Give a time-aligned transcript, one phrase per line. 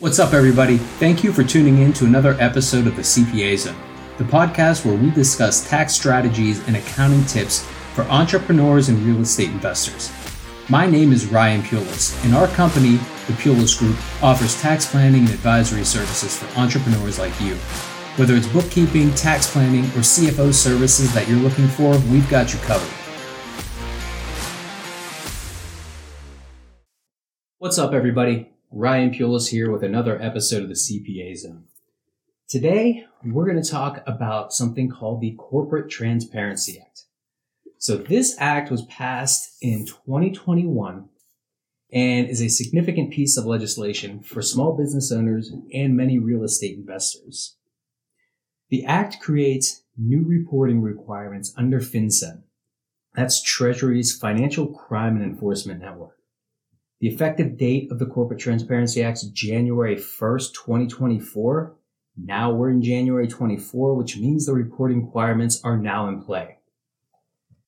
[0.00, 0.78] What's up, everybody?
[0.78, 3.76] Thank you for tuning in to another episode of the CPA Zone,
[4.16, 9.50] the podcast where we discuss tax strategies and accounting tips for entrepreneurs and real estate
[9.50, 10.10] investors.
[10.70, 12.92] My name is Ryan Pulice, and our company,
[13.26, 17.56] the Pulice Group, offers tax planning and advisory services for entrepreneurs like you.
[18.16, 22.58] Whether it's bookkeeping, tax planning, or CFO services that you're looking for, we've got you
[22.60, 22.88] covered.
[27.58, 28.50] What's up, everybody?
[28.72, 31.64] Ryan Pulice here with another episode of the CPA Zone.
[32.48, 37.06] Today, we're going to talk about something called the Corporate Transparency Act.
[37.78, 41.08] So this act was passed in 2021
[41.92, 46.78] and is a significant piece of legislation for small business owners and many real estate
[46.78, 47.56] investors.
[48.68, 52.42] The act creates new reporting requirements under FinCEN.
[53.16, 56.19] That's Treasury's Financial Crime and Enforcement Network.
[57.00, 61.74] The effective date of the Corporate Transparency Act is January 1st, 2024.
[62.18, 66.58] Now we're in January 24, which means the reporting requirements are now in play.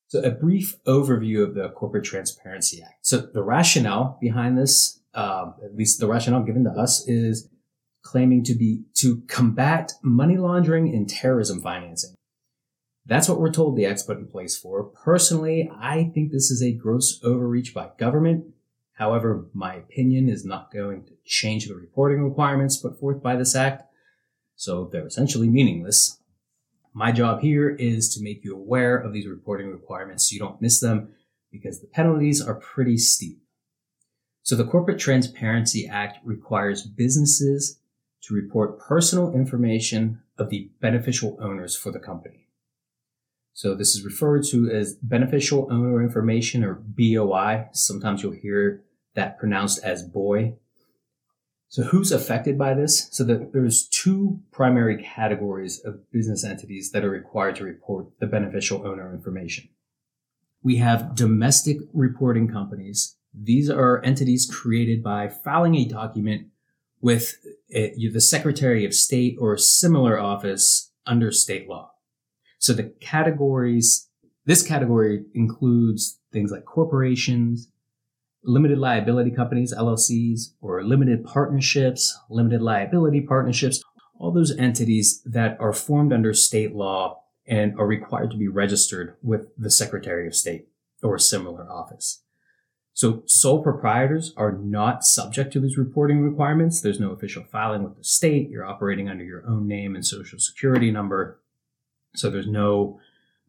[0.07, 3.07] So a brief overview of the Corporate Transparency Act.
[3.07, 7.49] So the rationale behind this, um, at least the rationale given to us is
[8.03, 12.13] claiming to be to combat money laundering and terrorism financing.
[13.07, 14.83] That's what we're told the act's put in place for.
[14.83, 18.53] Personally, I think this is a gross overreach by government
[19.03, 23.53] However, my opinion is not going to change the reporting requirements put forth by this
[23.53, 23.83] act,
[24.55, 26.21] so they're essentially meaningless.
[26.93, 30.61] My job here is to make you aware of these reporting requirements so you don't
[30.61, 31.09] miss them
[31.51, 33.41] because the penalties are pretty steep.
[34.41, 37.81] So the Corporate Transparency Act requires businesses
[38.21, 42.47] to report personal information of the beneficial owners for the company.
[43.51, 47.67] So this is referred to as beneficial owner information or BOI.
[47.73, 50.55] Sometimes you'll hear that pronounced as boy.
[51.69, 53.09] So who's affected by this?
[53.11, 58.27] So that there's two primary categories of business entities that are required to report the
[58.27, 59.69] beneficial owner information.
[60.61, 63.17] We have domestic reporting companies.
[63.33, 66.47] These are entities created by filing a document
[67.01, 67.37] with
[67.73, 71.91] eh, the Secretary of State or a similar office under state law.
[72.59, 74.07] So the categories,
[74.45, 77.67] this category includes things like corporations,
[78.43, 83.81] limited liability companies, LLCs, or limited partnerships, limited liability partnerships,
[84.19, 89.15] all those entities that are formed under state law and are required to be registered
[89.21, 90.67] with the Secretary of State
[91.01, 92.21] or a similar office.
[92.93, 96.79] So sole proprietors are not subject to these reporting requirements.
[96.79, 98.49] There's no official filing with the state.
[98.49, 101.41] You're operating under your own name and social security number.
[102.15, 102.99] So there's no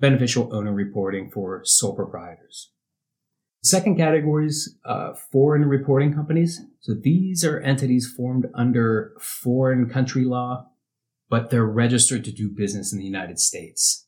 [0.00, 2.70] beneficial owner reporting for sole proprietors.
[3.64, 6.60] Second category is uh, foreign reporting companies.
[6.80, 10.68] So these are entities formed under foreign country law,
[11.30, 14.06] but they're registered to do business in the United States.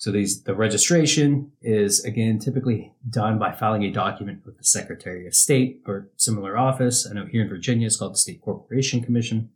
[0.00, 5.24] So these, the registration is again typically done by filing a document with the Secretary
[5.24, 7.06] of State or similar office.
[7.08, 9.50] I know here in Virginia it's called the State Corporation Commission.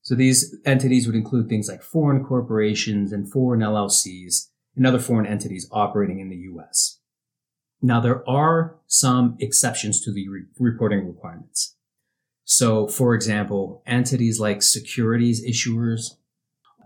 [0.00, 5.26] So these entities would include things like foreign corporations and foreign LLCs and other foreign
[5.26, 6.97] entities operating in the US.
[7.80, 11.76] Now there are some exceptions to the re- reporting requirements.
[12.44, 16.16] So for example, entities like securities issuers,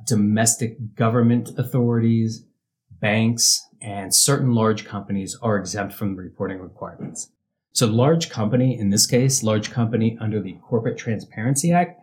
[0.06, 2.44] domestic government authorities,
[2.90, 7.30] banks, and certain large companies are exempt from the reporting requirements.
[7.72, 12.00] So large company, in this case, large company under the Corporate Transparency Act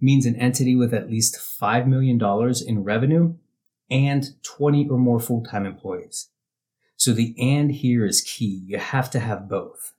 [0.00, 2.20] means an entity with at least $5 million
[2.66, 3.34] in revenue
[3.90, 6.30] and 20 or more full-time employees.
[7.04, 8.62] So the and here is key.
[8.64, 9.92] You have to have both.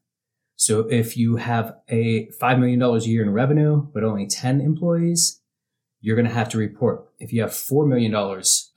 [0.55, 5.39] So if you have a $5 million a year in revenue, but only 10 employees,
[6.01, 7.05] you're going to have to report.
[7.19, 8.11] If you have $4 million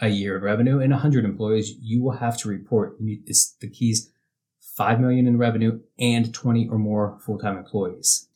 [0.02, 2.98] a year in revenue and 100 employees, you will have to report.
[3.00, 4.12] It's the keys
[4.76, 8.28] 5 million in revenue and 20 or more full-time employees.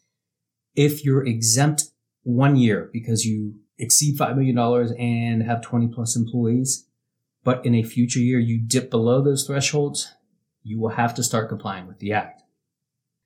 [0.75, 1.91] If you're exempt
[2.23, 4.57] one year because you exceed $5 million
[4.99, 6.87] and have 20 plus employees,
[7.45, 10.15] but in a future year you dip below those thresholds,
[10.63, 12.43] you will have to start complying with the act.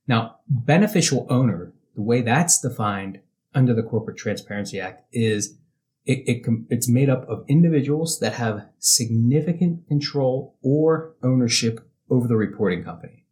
[0.06, 3.20] Now, beneficial owner, the way that's defined
[3.54, 5.58] under the Corporate Transparency Act is
[6.04, 12.36] it, it, it's made up of individuals that have significant control or ownership over the
[12.36, 13.24] reporting company.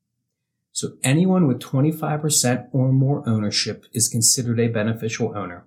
[0.73, 5.67] So anyone with 25% or more ownership is considered a beneficial owner,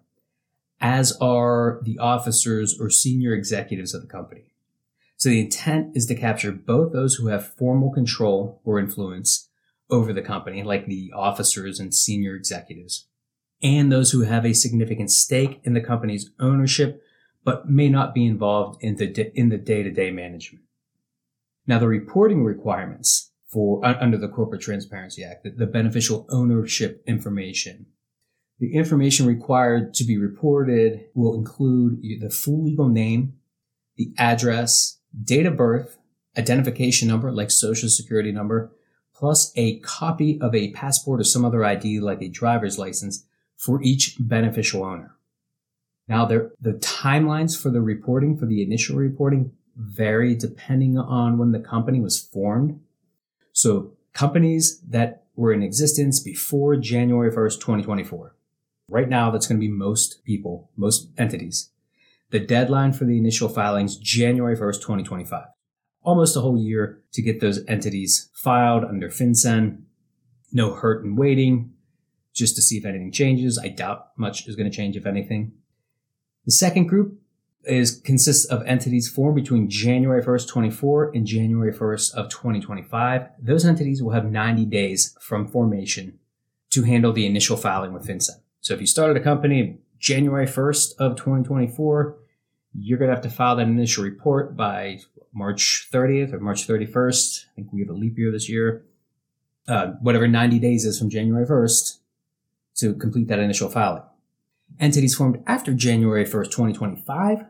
[0.81, 4.51] as are the officers or senior executives of the company.
[5.17, 9.49] So the intent is to capture both those who have formal control or influence
[9.89, 13.07] over the company, like the officers and senior executives,
[13.61, 17.01] and those who have a significant stake in the company's ownership,
[17.43, 20.65] but may not be involved in the, in the day-to-day management.
[21.65, 27.87] Now, the reporting requirements for under the Corporate Transparency Act, the, the beneficial ownership information.
[28.59, 33.33] The information required to be reported will include the full legal name,
[33.95, 35.97] the address, date of birth,
[36.37, 38.71] identification number like social security number,
[39.15, 43.25] plus a copy of a passport or some other ID like a driver's license
[43.57, 45.15] for each beneficial owner.
[46.07, 51.59] Now, the timelines for the reporting, for the initial reporting, vary depending on when the
[51.59, 52.79] company was formed.
[53.51, 58.35] So, companies that were in existence before January 1st, 2024.
[58.89, 61.69] Right now, that's going to be most people, most entities.
[62.29, 65.45] The deadline for the initial filings, January 1st, 2025.
[66.01, 69.83] Almost a whole year to get those entities filed under FinCEN.
[70.51, 71.73] No hurt in waiting
[72.33, 73.57] just to see if anything changes.
[73.57, 75.53] I doubt much is going to change, if anything.
[76.45, 77.19] The second group
[77.63, 83.27] is consists of entities formed between January 1st, 24 and January 1st of 2025.
[83.41, 86.19] Those entities will have 90 days from formation
[86.69, 88.39] to handle the initial filing with FinCEN.
[88.61, 92.17] So if you started a company January 1st of 2024,
[92.73, 94.99] you're going to have to file that initial report by
[95.33, 97.45] March 30th or March 31st.
[97.45, 98.85] I think we have a leap year this year.
[99.67, 101.97] Uh, whatever 90 days is from January 1st
[102.77, 104.03] to complete that initial filing.
[104.79, 107.45] Entities formed after January 1st, 2025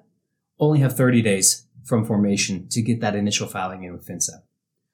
[0.59, 4.41] only have 30 days from formation to get that initial filing in with FinCEN.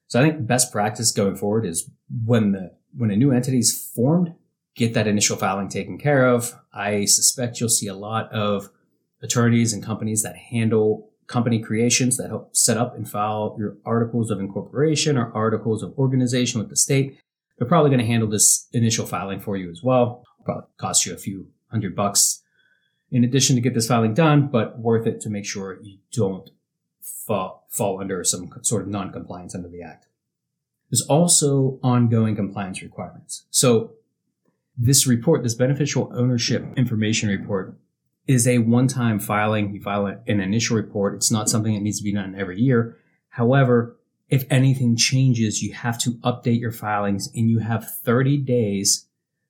[0.08, 1.90] So I think best practice going forward is
[2.26, 4.36] when the when a new entity is formed,
[4.76, 6.54] get that initial filing taken care of.
[6.74, 8.70] I suspect you'll see a lot of
[9.22, 14.30] attorneys and companies that handle company creations that help set up and file your articles
[14.30, 17.18] of incorporation or articles of organization with the state.
[17.58, 20.24] They're probably going to handle this initial filing for you as well.
[20.44, 22.42] Probably cost you a few hundred bucks
[23.10, 26.50] in addition to get this filing done, but worth it to make sure you don't
[27.00, 30.08] fall, fall under some sort of non-compliance under the act.
[30.90, 33.46] There's also ongoing compliance requirements.
[33.50, 33.94] So
[34.78, 37.78] this report, this beneficial ownership information report
[38.26, 39.74] is a one-time filing.
[39.74, 41.16] You file an initial report.
[41.16, 42.98] It's not something that needs to be done every year.
[43.30, 43.98] However,
[44.30, 49.08] if anything changes, you have to update your filings and you have 30 days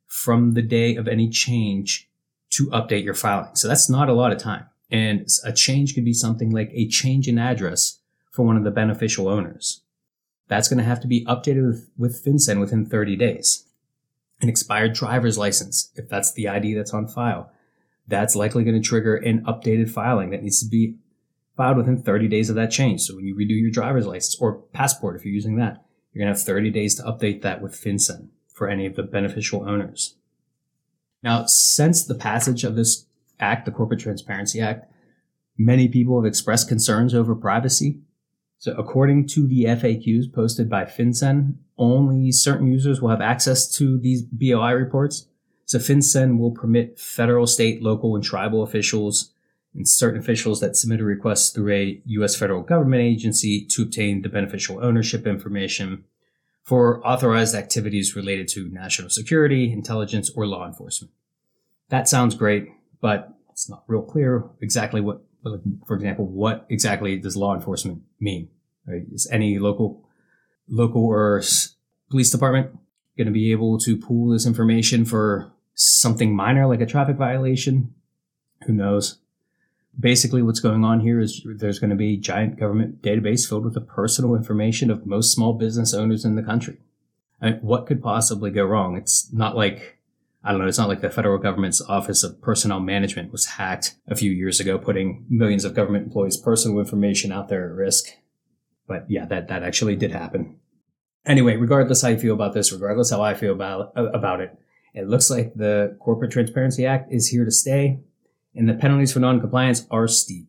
[0.08, 2.10] from the day of any change
[2.52, 3.56] to update your filing.
[3.56, 4.66] So that's not a lot of time.
[4.92, 8.00] And a change could be something like a change in address
[8.32, 9.82] for one of the beneficial owners.
[10.48, 13.66] That's going to have to be updated with, with FinCEN within 30 days.
[14.44, 17.50] An expired driver's license, if that's the ID that's on file,
[18.08, 20.98] that's likely going to trigger an updated filing that needs to be
[21.56, 23.04] filed within 30 days of that change.
[23.04, 26.34] So when you redo your driver's license or passport, if you're using that, you're going
[26.34, 30.16] to have 30 days to update that with FinCEN for any of the beneficial owners.
[31.24, 33.06] Now, since the passage of this
[33.40, 34.92] act, the Corporate Transparency Act,
[35.58, 38.02] many people have expressed concerns over privacy.
[38.64, 44.00] So according to the FAQs posted by FinCEN, only certain users will have access to
[44.00, 45.28] these BOI reports.
[45.66, 49.34] So FinCEN will permit federal, state, local, and tribal officials
[49.76, 52.38] and certain officials that submit a request through a U.S.
[52.38, 56.06] federal government agency to obtain the beneficial ownership information
[56.64, 61.12] for authorized activities related to national security, intelligence, or law enforcement.
[61.90, 62.70] That sounds great,
[63.02, 65.22] but it's not real clear exactly what,
[65.86, 68.48] for example, what exactly does law enforcement mean?
[68.86, 69.04] Right?
[69.12, 70.08] Is any local,
[70.68, 71.42] local or
[72.10, 72.78] police department
[73.18, 77.94] going to be able to pool this information for something minor like a traffic violation?
[78.66, 79.18] Who knows?
[80.00, 83.66] basically what's going on here is there's going to be a giant government database filled
[83.66, 86.78] with the personal information of most small business owners in the country.
[87.42, 88.96] I mean, what could possibly go wrong?
[88.98, 90.00] It's not like,
[90.44, 93.96] I don't know, it's not like the federal government's Office of Personnel Management was hacked
[94.08, 98.08] a few years ago, putting millions of government employees' personal information out there at risk.
[98.88, 100.58] But yeah, that, that actually did happen.
[101.26, 104.58] Anyway, regardless how you feel about this, regardless how I feel about, about it,
[104.94, 108.00] it looks like the Corporate Transparency Act is here to stay
[108.56, 110.48] and the penalties for non-compliance are steep.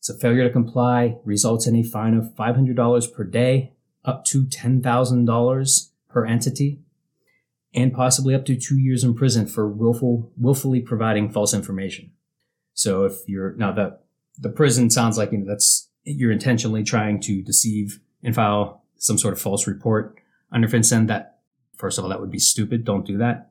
[0.00, 3.72] So failure to comply results in a fine of $500 per day,
[4.04, 6.80] up to $10,000 per entity,
[7.74, 12.12] and possibly up to two years in prison for willful, willfully providing false information.
[12.72, 13.98] So if you're now the
[14.38, 19.18] the prison sounds like you know, that's you're intentionally trying to deceive and file some
[19.18, 20.18] sort of false report
[20.52, 21.06] under FinCEN.
[21.08, 21.38] That
[21.76, 22.84] first of all, that would be stupid.
[22.84, 23.50] Don't do that.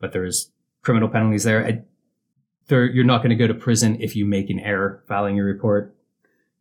[0.00, 0.50] But there's
[0.82, 1.84] criminal penalties there
[2.68, 5.94] you're not going to go to prison if you make an error filing your report.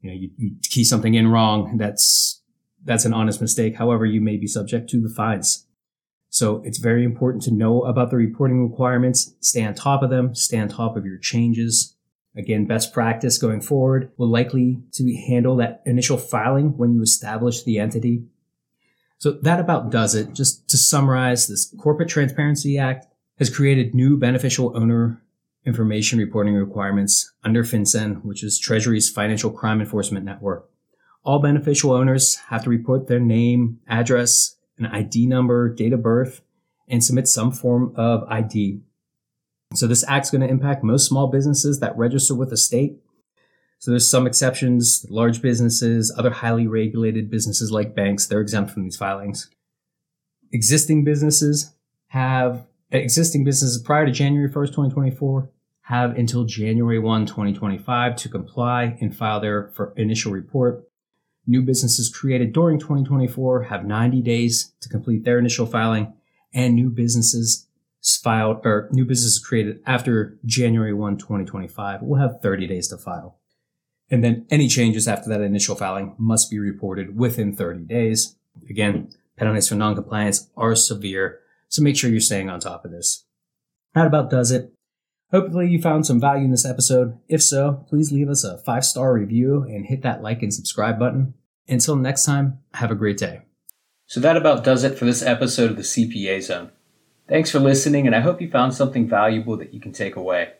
[0.01, 1.77] You know, you, you key something in wrong.
[1.77, 2.41] That's,
[2.83, 3.75] that's an honest mistake.
[3.75, 5.65] However, you may be subject to the fines.
[6.29, 10.35] So it's very important to know about the reporting requirements, stay on top of them,
[10.35, 11.94] stay on top of your changes.
[12.37, 17.63] Again, best practice going forward will likely to handle that initial filing when you establish
[17.63, 18.25] the entity.
[19.17, 20.33] So that about does it.
[20.33, 23.07] Just to summarize, this Corporate Transparency Act
[23.39, 25.21] has created new beneficial owner
[25.65, 30.69] information reporting requirements under FinCEN, which is Treasury's financial crime enforcement network.
[31.23, 36.41] All beneficial owners have to report their name, address, an ID number, date of birth,
[36.87, 38.81] and submit some form of ID.
[39.75, 42.97] So this act's going to impact most small businesses that register with the state.
[43.79, 48.83] So there's some exceptions, large businesses, other highly regulated businesses like banks, they're exempt from
[48.83, 49.49] these filings.
[50.51, 51.73] Existing businesses
[52.07, 55.49] have existing businesses prior to January 1st, 2024
[55.85, 60.83] have until January 1, 2025 to comply and file their initial report.
[61.45, 66.11] New businesses created during 2024 have 90 days to complete their initial filing,
[66.55, 67.67] and new businesses
[68.21, 73.39] filed or new businesses created after January 1, 2025 will have 30 days to file.
[74.09, 78.35] And then any changes after that initial filing must be reported within 30 days.
[78.69, 83.25] Again, penalties for noncompliance are severe, so make sure you're staying on top of this.
[83.95, 84.71] That about does it.
[85.31, 87.17] Hopefully you found some value in this episode.
[87.27, 90.99] If so, please leave us a five star review and hit that like and subscribe
[90.99, 91.33] button.
[91.67, 93.41] Until next time, have a great day.
[94.05, 96.71] So that about does it for this episode of the CPA Zone.
[97.27, 100.53] Thanks for listening, and I hope you found something valuable that you can take away.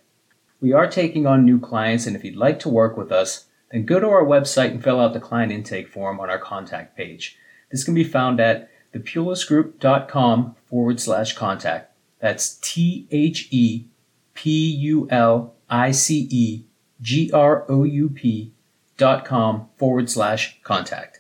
[0.60, 3.86] We are taking on new clients, and if you'd like to work with us, then
[3.86, 7.38] go to our website and fill out the client intake form on our contact page.
[7.70, 11.92] This can be found at thepulicegroup.com forward slash contact.
[12.20, 13.86] That's T H E
[14.34, 16.66] P U L I C E
[17.00, 18.54] G R O U P
[18.98, 21.20] dot com forward slash contact.